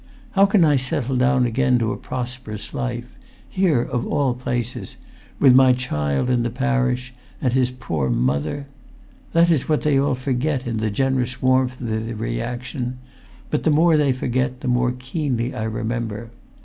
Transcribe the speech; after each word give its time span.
How 0.31 0.47
can 0.47 0.65
I 0.65 0.77
settle 0.77 1.15
down 1.15 1.45
again 1.45 1.77
to 1.77 1.91
a 1.91 1.95
prosperous 1.95 2.73
life—here 2.73 3.83
of 3.83 4.03
all 4.07 4.33
places—with 4.33 5.53
my 5.53 5.73
child 5.73 6.27
in 6.27 6.41
the 6.41 6.49
parish, 6.49 7.13
and 7.39 7.53
his 7.53 7.69
poor 7.69 8.09
mother... 8.09 8.65
That 9.33 9.51
is 9.51 9.69
what 9.69 9.83
they 9.83 9.99
all 9.99 10.15
forget 10.15 10.65
in 10.65 10.77
the 10.77 10.89
generous 10.89 11.39
warmth 11.39 11.79
of 11.79 11.87
their 11.87 12.15
reaction; 12.15 12.97
but 13.51 13.63
the 13.63 13.69
more 13.69 13.95
they 13.95 14.11
forget, 14.11 14.61
the 14.61 14.67
more 14.67 14.91
keenly 14.97 15.53
I 15.53 15.65
remember. 15.65 16.31